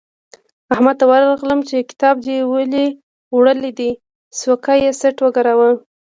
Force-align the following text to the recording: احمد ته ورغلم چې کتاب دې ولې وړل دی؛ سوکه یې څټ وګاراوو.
احمد 0.73 0.95
ته 0.99 1.05
ورغلم 1.11 1.59
چې 1.69 1.87
کتاب 1.89 2.15
دې 2.25 2.37
ولې 2.51 2.85
وړل 3.35 3.59
دی؛ 3.79 3.89
سوکه 4.39 4.73
یې 4.83 4.89
څټ 4.99 5.17
وګاراوو. 5.21 5.69